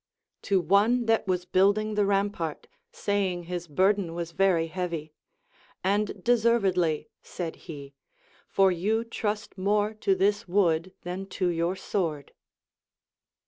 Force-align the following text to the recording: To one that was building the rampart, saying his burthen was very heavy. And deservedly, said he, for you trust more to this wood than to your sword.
To 0.41 0.59
one 0.59 1.05
that 1.05 1.27
was 1.27 1.45
building 1.45 1.93
the 1.93 2.07
rampart, 2.07 2.65
saying 2.91 3.43
his 3.43 3.67
burthen 3.67 4.15
was 4.15 4.31
very 4.31 4.65
heavy. 4.65 5.13
And 5.83 6.23
deservedly, 6.23 7.09
said 7.21 7.55
he, 7.69 7.93
for 8.47 8.71
you 8.71 9.03
trust 9.03 9.59
more 9.59 9.93
to 9.93 10.15
this 10.15 10.47
wood 10.47 10.95
than 11.03 11.27
to 11.27 11.49
your 11.49 11.75
sword. 11.75 12.33